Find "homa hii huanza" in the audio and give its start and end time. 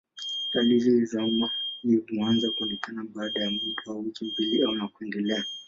1.21-2.51